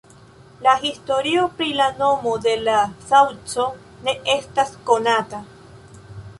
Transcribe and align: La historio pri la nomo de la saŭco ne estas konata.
La 0.67 0.71
historio 0.85 1.43
pri 1.59 1.67
la 1.81 1.89
nomo 1.99 2.33
de 2.47 2.55
la 2.63 2.79
saŭco 3.11 3.69
ne 4.09 4.19
estas 4.39 4.77
konata. 4.91 5.47